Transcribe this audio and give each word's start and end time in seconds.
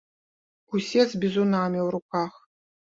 Усе 0.79 1.01
з 1.13 1.21
бізунамі 1.27 1.79
ў 1.85 1.87
руках. 1.99 2.33